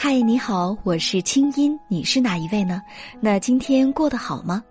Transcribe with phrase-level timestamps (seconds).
[0.00, 2.80] 嗨，你好，我是清音，你是哪一位呢？
[3.18, 4.62] 那今天过得好吗？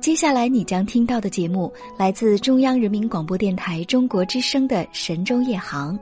[0.00, 5.96] 接下来你将听到的节目来自中央人民广播电台中国之声的《神州夜航》，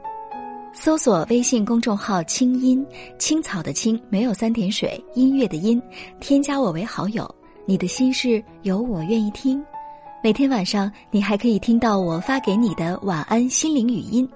[0.72, 2.82] 搜索微信公众号“清音
[3.18, 5.80] 青草”的青没有三点水，音乐的音，
[6.18, 7.30] 添加我为好友。
[7.66, 9.62] 你的心事有我愿意听。
[10.24, 14.26] 每天晚上你还可以听到我发给你的晚安心灵语音。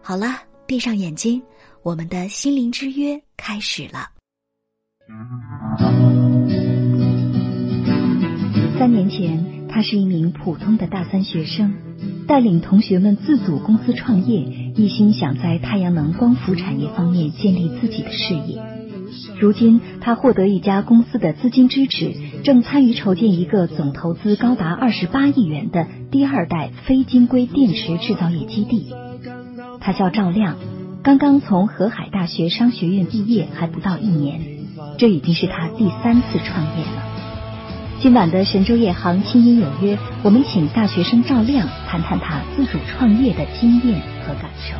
[0.00, 0.36] 好了，
[0.66, 1.42] 闭上眼睛，
[1.82, 4.10] 我们的心灵之约开始了。
[8.78, 11.72] 三年前，他是一名普通的大三学生，
[12.26, 18.60] 带领同学们自组公司创业，一心想在太阳能光伏产业方面建立自己的事业。
[19.40, 28.92] 如今，他获得一家公司的资金支持，正参与筹建一个总投资高达二十八亿元的第二代非晶硅电池制造业基地。
[29.80, 30.56] 他叫赵亮，
[31.02, 34.38] 刚刚从河海大学商学院毕业，还不到一年。
[34.98, 37.02] 这已经是他第三次创业了。
[38.00, 44.74] 今晚的神州夜航轻音有约，我们请大学生赵亮谈谈他自主创业的经验和感受。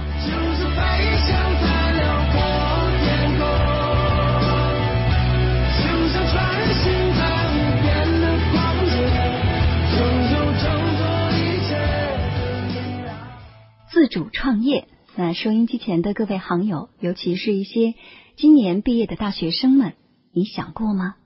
[13.91, 14.87] 自主创业，
[15.22, 17.92] 那收音机前的各位行友，尤其是一些
[18.36, 19.92] 今年毕业的大学生们，
[20.32, 21.16] 你想过吗？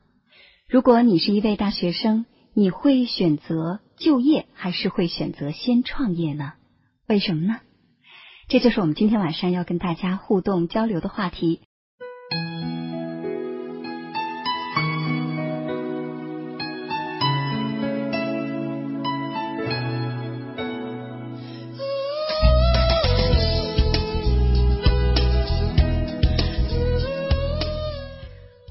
[0.68, 6.54] 如果你是一位大学生，你会选择就业，还是会选择先创业呢？
[7.06, 7.60] 为什么呢？
[8.48, 11.60] 这就是我们今天晚上要跟大家互动交流的话题。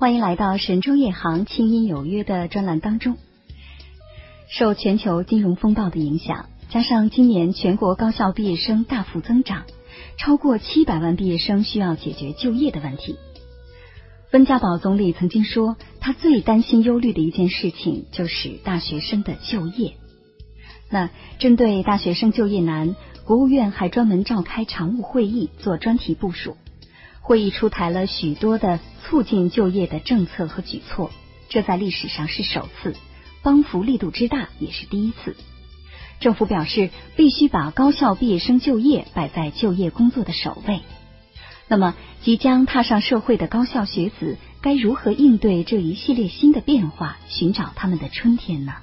[0.04, 3.16] 欢迎来到神州夜航轻音有约的专栏当中。
[4.50, 9.64] 受全球金融风暴的影响，加上今年全国高校毕业生大幅增长，
[10.18, 13.16] 超过七百万毕业生需要解决就业的问题。
[14.34, 19.94] 温家宝总理曾经说，他最担心忧虑的一件事情就是大学生的就业。
[20.90, 21.10] 那
[21.40, 26.58] 针对大学生就业难，国务院还专门召开常务会议做专题部署。
[27.24, 31.10] 会议出台了许多的促进就业的政策和举措，
[31.48, 32.98] 这在历史上是首次，
[33.42, 35.38] 帮扶力度之大也是第一次。
[36.20, 40.82] 政府表示，必须把高校毕业生就业摆在就业工作的首位。
[41.70, 48.74] 那么，即将踏上社会的高校学子该如何应对这一系列新的变化，寻找他们的春天呢？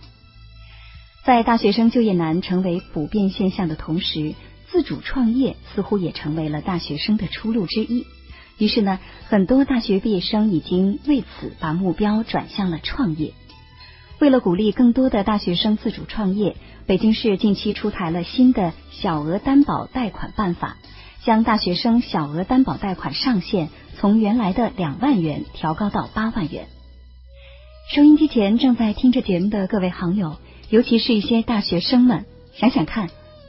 [1.27, 4.35] 在大学生就业难成为普遍现象的同时，
[4.71, 8.07] 自主创业似乎也成为了大学生的出路之一。
[8.61, 13.33] 于是呢，很多大学毕业生已经为此把目标转向了创业。
[14.19, 20.77] 为了鼓励更多的大学生自主创业，北京市近期出台了新的小额担保贷款办法，
[21.25, 26.67] 将大学生小额担保贷款上限从原来的两万元调高到八万元。
[27.95, 30.37] 收音机前正在听着节目的各位行友，
[30.69, 33.09] 尤其是一些大学生们，想想看，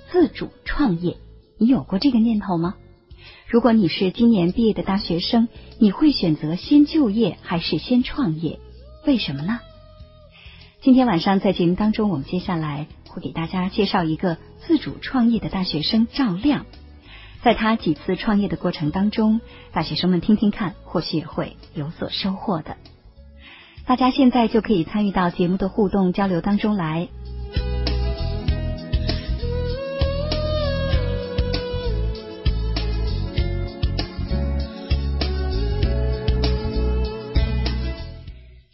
[0.09, 1.17] 自主创业，
[1.59, 2.75] 你有过这个念头吗？
[3.51, 8.61] 如果你是今年毕业的大学生，你会选择先就业还是先创业？
[9.05, 9.59] 为什么呢？
[10.79, 16.65] 今天晚上在节目当中，我们接下来会给大家介绍一个自主创业的大学生赵亮。
[17.43, 19.41] 在他几次创业的过程当中，
[19.73, 22.77] 大学生们听听看，或许也会有所收获的。
[23.85, 27.09] 大家现在就可以参与到节目的互动交流当中来。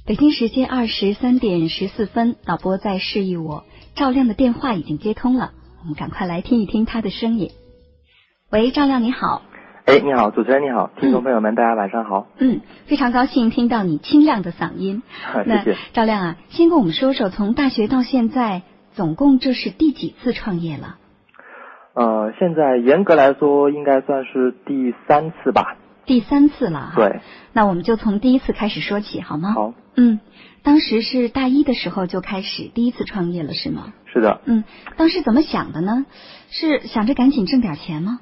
[0.08, 5.52] 北京时间二十三点十四分，导播在示意我，赵亮的电话已经接通了，
[5.82, 7.52] 我们赶快来听一听他的声音。
[8.50, 9.42] 喂，赵亮你好。
[9.84, 12.28] 哎，你好，主持人你好，听众朋友们大家晚上好。
[12.38, 15.04] 嗯，非常高兴听到你清亮的嗓音。
[15.44, 15.78] 谢谢。
[15.92, 18.62] 赵亮啊，先跟我们说说，从大学到现在，
[18.94, 21.00] 总共这是第几次创业了？
[21.96, 25.76] 呃，现在严格来说，应该算是第三次吧。
[26.06, 26.96] 第三次了哈。
[26.96, 27.20] 对。
[27.52, 29.52] 那我们就从第一次开始说起，好吗？
[29.52, 29.74] 好。
[29.98, 30.20] 嗯，
[30.64, 33.94] 当时是大一的时候就开始第一次创业了，是吗？
[34.06, 34.42] 是的。
[34.46, 34.64] 嗯，
[34.96, 36.06] 当时怎么想的呢？
[36.52, 38.20] 是想着赶紧挣点钱吗？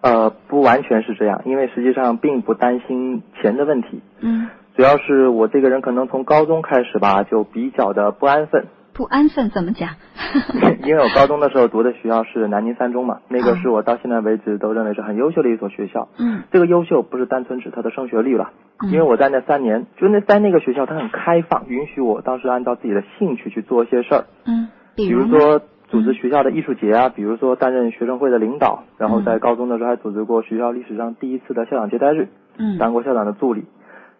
[0.00, 4.00] 呃，不完全是这样，因为实际上并不担心钱的问题。
[4.20, 4.48] 嗯。
[4.76, 8.68] 主要是我这个人可能从高中开始吧，就比较的不安分。
[8.98, 9.90] 不安分怎么讲？
[10.82, 16.08] 因为我高中的时候读的学校是南宁三中嘛，那个啊是我到现在为止都认为是很优秀的一所学校。
[16.18, 16.42] 嗯。
[16.50, 18.50] 这个优秀不是单纯指它的升学率了，
[18.82, 18.90] 嗯。
[18.90, 24.66] 因为我在那三年，就那在那个学校，它很开放，允许我当时按照自己的兴趣去做一些事儿，嗯，
[24.96, 29.24] 比比如说组织学校的艺术节啊，比如说担任学生会的领导，然后嗯。
[29.24, 32.26] 在高中的时候还组织过学校历史上第一次的校长接待日，
[32.58, 32.78] 嗯。
[32.78, 33.62] 当过校长的助理，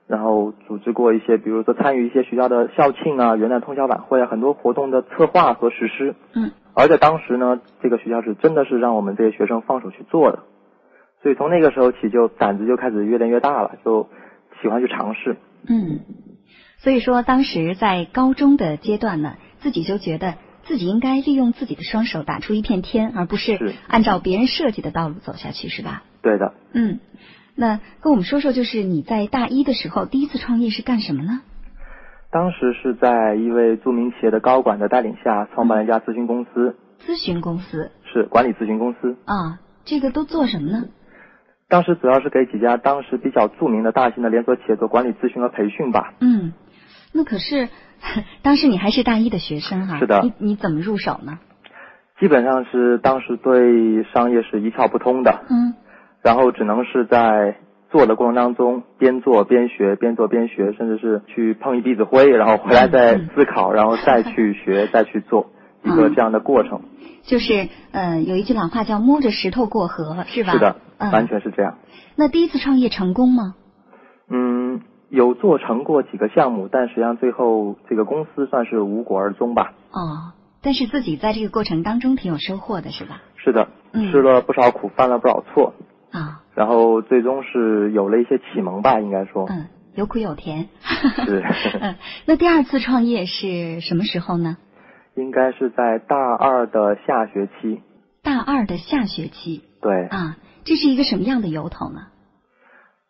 [0.09, 6.15] 然后组织过一些，比如说参与一些学校的校庆啊、元旦通宵晚会啊，很多活动的策划和实施。
[6.33, 10.45] 嗯而且当时呢，这个学校是真的是让我们这些学生放手去做的，
[11.23, 14.09] 所以从那个时候起就胆子就开始越练越大了，就
[14.63, 15.37] 喜欢去尝试。
[15.69, 15.99] 嗯，
[16.79, 26.05] 所以说当时在高中的阶段呢，自己就觉得自己应该利用自己的双手打出一片天，而不是是按照别人设计的道路走下去，是吧？
[26.23, 27.01] 对的，嗯，
[27.59, 31.41] 那跟我们说说，就是你在大一的时候第一次创业是干什么呢？
[32.31, 39.17] 当时是在一位著名企业的高管的带领下，创办了一家咨询公司，咨询公司是管理咨询公司。
[39.25, 40.85] 啊，这个都做什么呢？
[41.69, 46.15] 当时主要是给几家当时比较著名的大型的连锁企业做管理咨询和培训吧。
[46.21, 46.53] 嗯，
[47.13, 47.69] 那可是
[48.43, 51.41] 当时你还是大一的学生哈、是的你你怎么入手呢？
[52.21, 55.75] 基本上是当时对商业是一窍不通的，嗯
[56.29, 57.57] 然后只能是在
[57.91, 65.47] 做的过程当中边做边学，边做边学，甚至是去碰一鼻子灰，然后回来再嗯思考，然后再去学，再去做
[65.83, 66.83] 一个嗯这样的过程。
[67.23, 70.53] 就是呃，有一句老话叫摸着石头过河，是吧？
[70.53, 71.79] 是的，嗯，完全是这样。
[72.15, 73.55] 那第一次创业成功吗？
[74.29, 79.73] 嗯，有做成过几个项目，但实际上最后这个公司算是无果而终吧。
[79.93, 83.23] 哦，但是自己在这个过程当中挺有收获的，是吧？
[83.37, 85.98] 是的，嗯吃了不少苦，犯了不少错，啊，
[86.59, 89.47] 然后最终是有了一些启蒙吧，应该说。
[89.49, 90.69] 嗯，有苦有甜。
[91.25, 91.41] 是
[91.81, 91.95] 嗯，
[92.27, 94.57] 那第二次创业是什么时候呢？
[95.15, 97.81] 应该是在大二的下学期。
[98.25, 102.09] 大二的下学期对，啊，这是一个什么样的由头呢？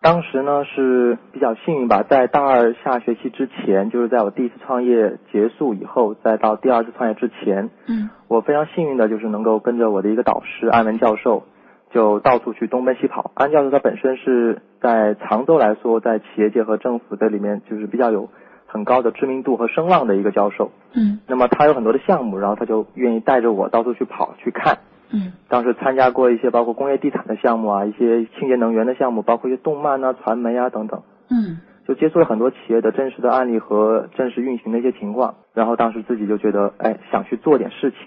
[0.03, 11.45] 当时呢是比较幸运吧，在大二下学期之前，就是在我第一次创业结束以后，再到第二次创业之前，嗯我非常幸运的就是能够跟着我的一个导师安文教授，
[11.91, 13.31] 就到处去东奔西跑。
[13.35, 18.29] 安教授他本身是在常州来说，在企业界和政府这里面就是比较有
[18.67, 20.71] 很高的知名度和声望的一个教授。
[20.95, 24.79] 嗯那么他有很多的项目，然后他就愿意带着我到处去跑去看。
[25.11, 35.37] 嗯当时参加过一些包括工业地产的项目啊，一些清洁能源的项目，包括一些动漫啊、传媒啊等等，嗯就接触了很多企业的真实的案例和真实运行的一些情况。
[35.55, 38.01] 然后当时自己就觉得，哎，想去做点事情。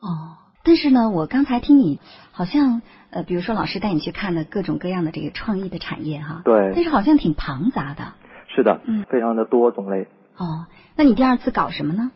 [0.00, 2.00] 哦，但是呢，我刚才听你
[2.32, 8.14] 好像呃，比如说老师带你去看的各种各样的这个创意的产业哈，对但，是好像挺庞杂的。
[8.48, 10.08] 是的，嗯非常的多种类。
[10.36, 10.66] 哦，
[10.96, 12.10] 那你第二次搞什么呢？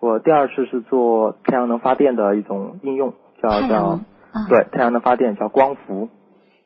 [0.00, 3.12] 我第二次是做太阳能发电的一种应用，
[3.42, 4.00] 叫叫
[4.32, 6.08] 啊，，对太阳能发电叫光伏。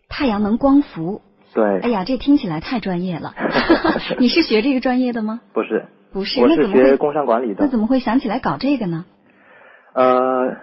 [0.08, 1.22] 太阳能光伏。
[1.52, 3.34] 对，哎呀，这听起来太专业了。
[4.20, 5.40] 你是学这个专业的吗？
[5.52, 7.64] 不是，不是，我是那怎么会学工商管理的。
[7.64, 9.04] 那怎么会想起来搞这个呢？
[9.92, 10.56] 呃，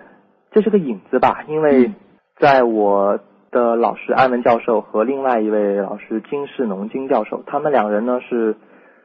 [0.54, 1.96] 这是个引子吧，因为嗯。
[2.40, 3.20] 在我
[3.52, 8.56] 的老师安文教授和另外一位老师金世农金教授，他们两人呢是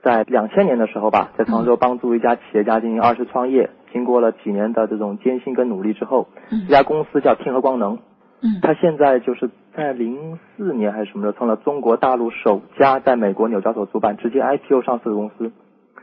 [0.02, 6.64] 在两千年的时候吧，在常州帮助一家企业家进行二次创业，经过了几年的这种艰辛跟努力之后，嗯。
[6.66, 7.98] 这家公司叫天合光能，
[8.40, 8.60] 嗯。
[8.62, 15.52] 他现在就是在零四年还是什么时候成了中国大陆首家在美国纽交所主板直接 IPO 上市的公司，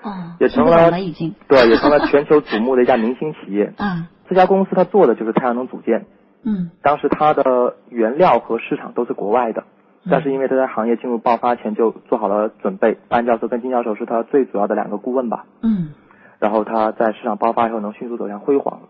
[0.03, 1.33] 哦，也成了了已经。
[1.47, 3.73] 对，也成了全球瞩目的一家明星企业。
[3.77, 6.05] 啊， 这家公司它做的就是太阳能组件，
[6.43, 6.71] 嗯。
[6.81, 9.63] 当时它的原料和市场都是国外的，
[10.09, 15.93] 但是因为它在行业进入爆发前就做好了准备，安教授跟金教授是他最主要的两个顾问吧，嗯。
[16.39, 18.81] 然后他在市场爆发以后能迅速走向辉煌。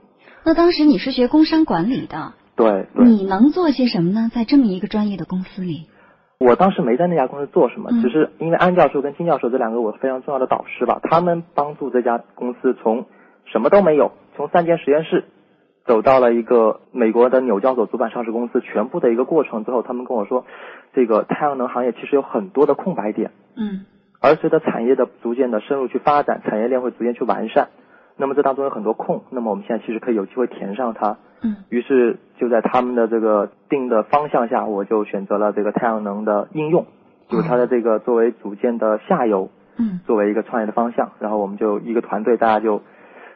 [0.43, 4.29] 那当时你是学工商管理的，对对，你能做些什么呢？
[4.33, 5.87] 在这么一个专业的公司里，
[6.39, 8.01] 我当时没在那家公司做什么，嗯。
[8.01, 13.05] 只是因为安教授跟金教授这两个我非常重要的导师吧，他们帮助这家公司从
[13.45, 15.23] 什么都没有，从三间实验室
[15.85, 20.45] 走到了一个美国的纽交所主板上市公司全部的一个过程之后，他们跟我说，
[20.93, 23.85] 这个太阳能行业其实有很多的空白点，嗯
[24.21, 27.67] 而随着产业的逐渐的深入去发展，产业链会逐渐去完善，
[28.17, 31.17] 那么这当中有很多空，那么我们现在其实可以有机会填上它。
[31.43, 36.87] 嗯于是就在他们的这个定的方向下，我就选择了这个太阳能的应用，
[37.29, 41.11] 就是它的这个作为组件的下游，嗯作为一个创业的方向。
[41.19, 42.81] 然后我们就一个团队，大家就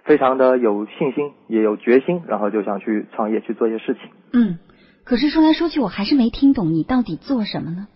[0.03, 4.03] 非常的有信心，也有决心，然后就想去创业去做一些事情。
[4.33, 4.57] 嗯。
[5.03, 7.87] 可是说来说去，我还是没听懂你到底做什么呢？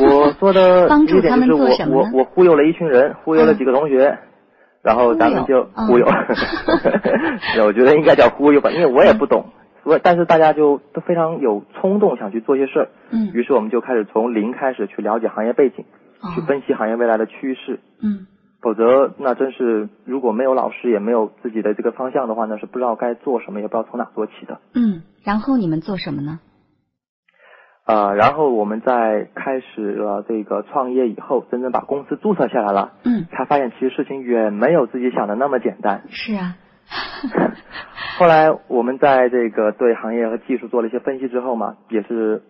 [0.00, 2.10] 我做的 帮助他们一点就是我做什么呢？
[2.12, 4.18] 我我忽悠了一群人，忽悠了几个同学，
[4.82, 6.06] 然后咱们就忽忽悠，
[7.64, 9.46] 我觉得应该叫忽悠吧， 因为我也不懂，
[9.84, 13.30] 所以但是大家就都非常有冲动想去做些事儿，嗯。
[13.32, 15.84] 于是我们就开始从零开始去了解行业背景，
[16.20, 16.28] 哦。
[16.34, 17.80] 去分析行业未来的趋势。
[18.02, 18.26] 嗯
[18.60, 24.60] 否则，那真是如果没有老师，也没有自己的这个方向的话，那是不知道该做什么，也不知道从哪做起的。
[24.74, 26.40] 嗯，然后你们做什么呢？
[27.86, 36.02] 呃，然后我们在开始了这个创业以后，真正把公司注册下来了，嗯，才发现其实事情远没有自己想的那么简单。
[36.10, 36.56] 是啊，
[38.18, 42.42] 后来我们在这个对行业和技术做了一些分析之后嘛，也是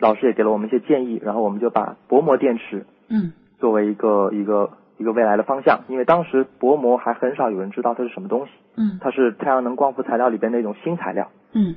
[0.00, 11.28] 老师也给了我们一些建议，然后我们就把薄膜电池嗯作为一个一个一个未来的方向，因为当时薄膜还很少有人知道它是什么东西，嗯它是太阳能光伏材料里边的一种新材料。
[11.52, 11.74] 嗯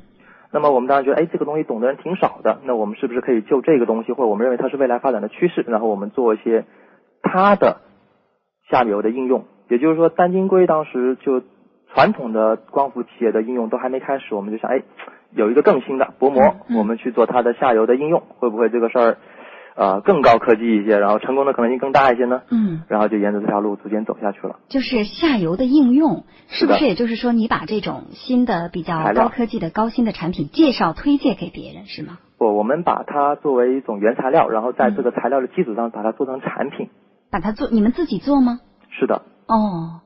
[0.49, 6.63] 那么我们当时觉得，哎，这个东西懂的人挺少的，那我们是不是可以就这个东西，或者我们认为它是未来发展的趋势，然后我们做一些
[7.21, 7.81] 它的
[8.69, 9.43] 下游的应用？
[9.67, 11.41] 也就是说，单晶硅当时就
[11.93, 14.81] 传统的光伏企业的应用都还没开始，我们就想，哎，
[15.31, 19.17] 有一个更新的薄膜，我们去做它的下游的应用，会不会这个事儿，
[19.77, 22.41] 呃，更高科技一些，然后成功的可能性更大一些呢？
[22.49, 24.55] 嗯，然后就沿着这条路逐渐走下去了。
[24.69, 26.83] 就是下游的应用，是不是？
[26.83, 32.17] 也就是说，你把这种新的、比较高科技的、高新的产品介绍、推荐给别人，是吗？
[32.39, 36.89] 不，我们把它作为一种原材料，然后在这个材料的基础上把它做成产品。
[37.29, 38.59] 把它做，你们自己做吗？
[38.89, 40.01] 是的，哦，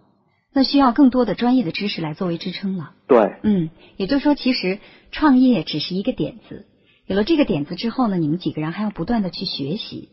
[0.53, 2.91] 那需要更多的专业的知识来作为支撑了。
[3.07, 3.35] 对。
[3.43, 4.79] 嗯，也就是说，其实
[5.11, 6.65] 创业只是一个点子，
[7.11, 10.07] 有了这个点子之后呢，你们几个人还要不断的去学习。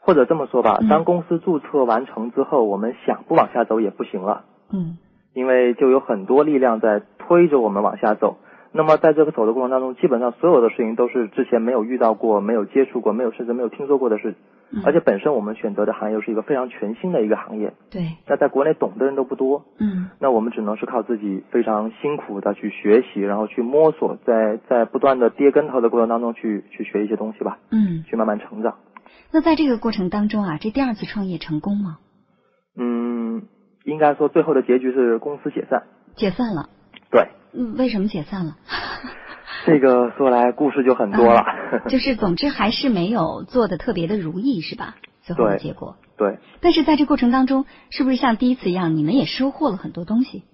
[0.00, 4.98] 或者这么说吧嗯，当公司注册完成之后，我们想不往下走也不行了，嗯
[5.32, 8.36] 因为就有很多力量在推着我们往下走。
[8.72, 14.34] 那么在这个走的过程当中，基本上所有的事情都是之前没有遇到过、没有接触过、没有甚至没有听说过的事，
[14.74, 28.04] 嗯，而且本身我们选择的行业又是一个非常全新的一个行业，对，那在国内懂的人都不多，嗯那我们只能是靠自己非常辛苦的去学习，然后去摸索，在在不断的跌跟头的过程当中去去学一些东西吧，嗯。
[28.08, 28.76] 去慢慢成长。
[29.30, 31.98] 那在这个过程当中啊，这第二次创业成功吗？
[32.76, 33.42] 嗯，
[33.84, 35.84] 应该说最后的结局是公司解散。
[36.16, 36.68] 解散了。
[37.10, 38.56] 对，嗯，为什么解散了？
[39.64, 41.42] 这个说来故事就很多了。
[41.88, 44.96] 就是总之还是没有做的特别的如意，是吧？
[45.22, 45.96] 最后的结果。
[46.16, 50.44] 对，但是在这过程当中，是不是像第一次一样，你们也收获了很多东西？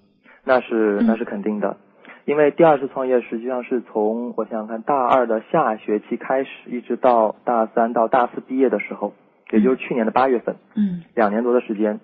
[0.45, 1.77] 那是嗯那是肯定的，
[2.25, 9.13] 因为第二次创业实际上是从我想想看，大二的下学期开始，一直到大三到大四毕业的时候，
[9.51, 12.01] 也就是去年的八月份，嗯两年多的时间。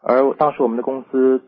[0.00, 1.42] 而当时我们的公司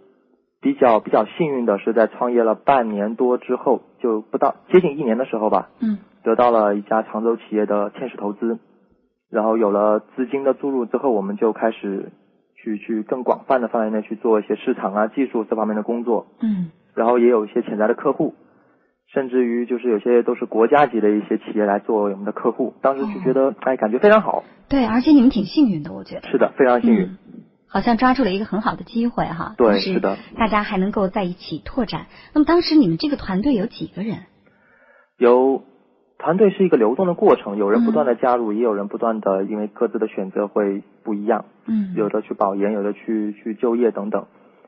[0.60, 5.98] 比较比较幸运的是，在创业了半年多之后，就不到接近一年的时候吧，嗯。
[6.22, 8.58] 得到了一家常州企业的天使投资，
[9.30, 12.12] 然后有了资金的注入之后，我们就开始
[12.56, 16.70] 去去更广泛的范围内去做一些市场啊、技术这方面的工作，嗯。
[16.94, 18.34] 然后也有一些潜在的客户，
[19.06, 26.28] 甚至于就是有些都是国家级的一些企业来做我们的客户，当时就觉得、哎感觉非常好，对，而且你们挺幸运的，我觉得。
[26.28, 27.06] 是的，非常幸运。
[27.06, 27.16] 嗯
[27.72, 32.06] 好像抓住了一个很好的机会哈，对是的大家还能够在一起拓展。
[32.34, 34.24] 那么当时你们这个团队有几个人？
[35.16, 35.62] 有
[36.18, 44.26] 团队是一个流动的过程，有人不断的嗯加入，也有人不断的因为各自的选择会不一样，嗯，有的去保研，有的去去就业等等，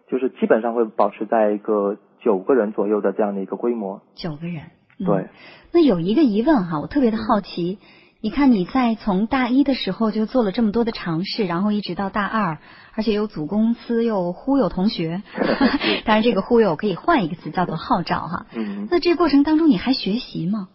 [0.08, 4.00] 就是基本上会保持在一个九个人左右的这样的一个规模。
[4.14, 4.62] 九个人。
[5.00, 5.28] 嗯对，
[5.72, 7.78] 那有一个疑问哈，我特别的好奇。
[8.24, 12.58] 你看你在从大一的时候就做了这么多的尝试，然后一直到大二，
[12.94, 15.22] 而且又组公司又忽悠同学，
[16.06, 18.46] 当然这个忽悠可以换一个词叫做号召哈。
[18.54, 20.68] 嗯，那这过程当中你还学习吗？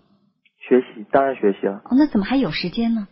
[0.60, 3.08] 学习当然学习了，哦，那怎么还有时间呢？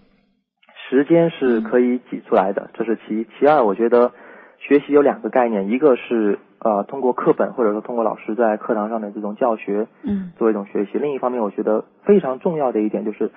[0.90, 3.26] 时间是可以挤出来的，这是其一。
[3.40, 4.12] 其二，我觉得
[4.60, 13.32] 学习有两个概念，一个是呃通过课本或者说通过老师在课堂上的这种教学嗯作为一种学习，另一方面，我觉得非常重要的一点就是。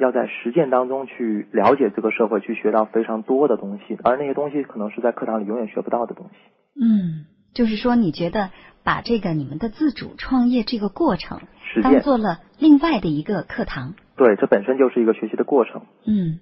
[0.00, 6.36] 要在实践当中去了解这个社会，去学到非常多的东西，而那些东西可能是在课堂里永远学不到的东西。
[6.80, 8.50] 嗯，就是说你觉得
[8.82, 11.40] 把这个你们的自主创业这个过程
[11.82, 13.94] 当做了另外的一个课堂。
[14.16, 15.82] 对，这本身就是一个学习的过程。
[16.06, 16.40] 嗯，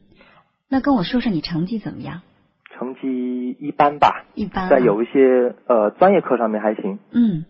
[0.70, 2.22] 那跟我说说你成绩怎么样？
[2.70, 4.70] 成绩一般吧，一般、啊。
[4.70, 7.44] 在有一些呃专业课上面还行，嗯，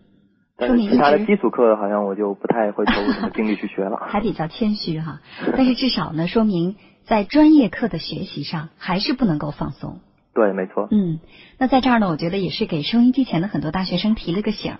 [0.59, 3.97] 但说明一是其他的基础课好像我就不太会投入什么精力去学了。
[4.11, 5.21] 还比较谦虚哈，
[5.55, 6.75] 但是至少呢，说明
[7.05, 9.99] 在专业课的学习上还是不能够放松。
[10.33, 10.87] 对，没错。
[10.91, 11.19] 嗯，
[11.57, 14.75] 那在这儿呢，我觉得也是给收音机前的很多大学生提了个醒。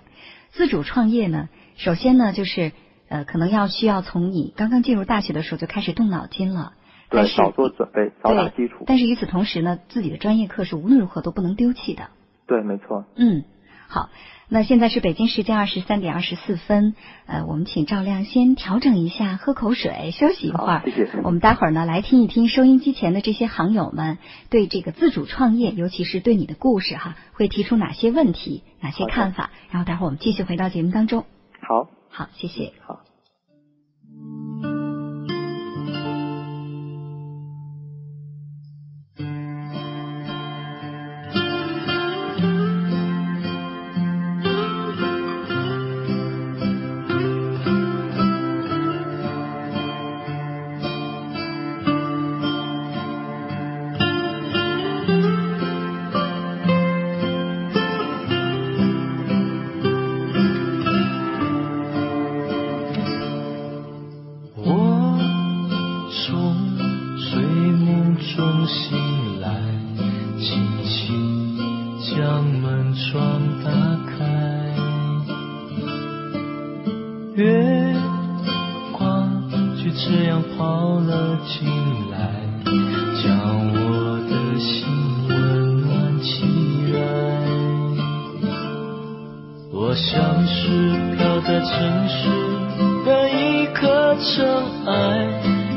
[0.50, 2.72] 自主创业呢，首先呢就是
[3.08, 6.74] 呃，可能要需要从你刚刚进入大学的时候就开始动脑筋了。
[7.08, 8.84] 对但，是早做准备，早打基础。
[8.86, 12.04] 但是与此同时呢，自己的专业课是无论如何都不能丢弃的。
[12.46, 13.04] 对，没错。
[13.16, 13.44] 嗯，
[13.88, 14.08] 好。
[14.52, 20.82] 那现在是北京时间二十三点二十四分，呃，我们请赵亮先调整一下，喝口水，休息一会儿。
[20.84, 21.20] 谢谢。
[21.22, 29.50] 我们待会儿呢，来听一听收音机前的这些行友们对这个自主创业，尤其是对你的故事哈，会提出哪些问题、哪些看法？
[29.70, 31.24] 然后待会儿我们继续回到节目当中。
[31.60, 32.72] 好，好，谢谢。
[32.84, 33.09] 好。
[79.82, 81.66] 就这样跑了进
[82.10, 82.18] 来
[83.22, 83.32] 将
[83.72, 84.86] 我的心
[85.26, 86.44] 温暖起
[86.92, 86.98] 来
[89.72, 92.28] 我像是飘在城市
[93.06, 94.46] 的一颗尘
[94.84, 94.92] 埃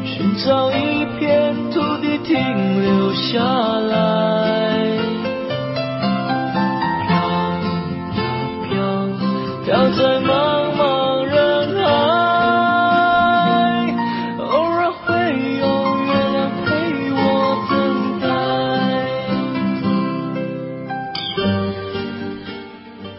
[0.04, 4.23] 寻找一片土地停留下来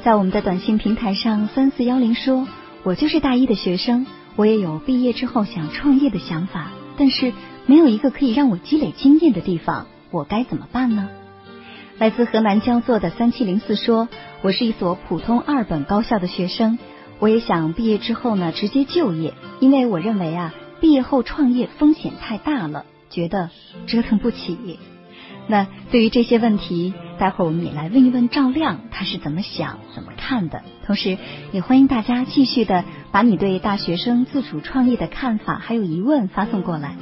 [0.05, 2.47] 在我们的短信平台上，三四幺零说
[2.85, 4.07] ：“我就是大一的学生，
[4.37, 7.33] 我也有毕业之后想创业的想法，但是
[7.65, 11.09] 没有一个可以让我积累经验的地方，我该怎么办呢？”
[11.97, 14.11] 来自河南焦作的三七零四说
[14.45, 16.79] ：“我是一所普通二本高校的学生，
[17.19, 23.49] 我也想毕业之后呢直接就业，因为我认为啊，毕业后创业风险太大了，觉得
[23.87, 24.79] 折腾不起。”
[25.47, 30.63] 那对于这些问题，待会儿我们也来问一问赵亮，他是怎么想、怎么看的。
[30.87, 31.19] 同时，
[31.53, 36.97] 也欢迎大家继续的把你对大学生自主创业的看法还有疑问发送过来。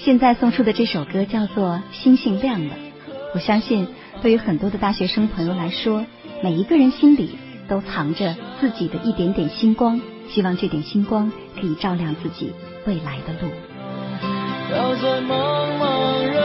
[0.00, 2.74] 现在送出的这首歌叫做《星星亮了》。
[3.34, 3.86] 我相信，
[4.20, 6.06] 对于很多的大学生朋友来说，
[6.42, 12.52] 每一个人心里都藏着自己的一点点星光，希望这点星光可以照亮自己
[12.86, 13.52] 未来的路。
[15.00, 15.30] 在茫
[15.78, 16.37] 茫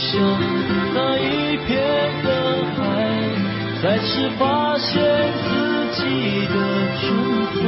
[0.00, 0.18] 像
[0.94, 1.68] 那一片
[2.24, 2.28] 灯
[2.74, 2.80] 海，
[3.82, 4.90] 再次发现
[5.44, 5.48] 自
[5.92, 6.00] 己
[6.46, 6.54] 的
[6.96, 7.04] 主
[7.60, 7.62] 宰。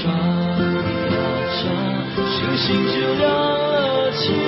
[0.00, 1.16] 眨呀
[1.60, 1.62] 眨，
[2.26, 4.47] 星星就亮了起来。